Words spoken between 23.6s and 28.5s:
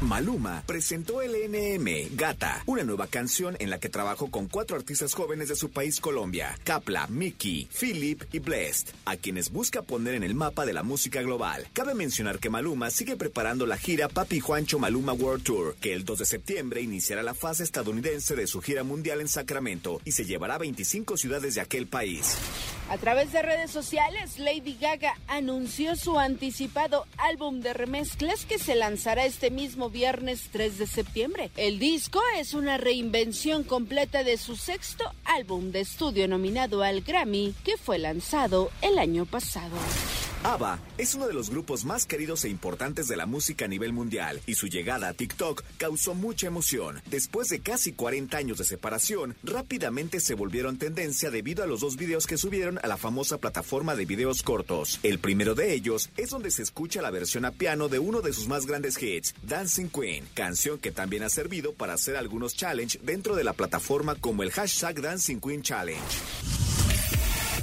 sociales, Lady Gaga anunció su anticipado álbum de remezclas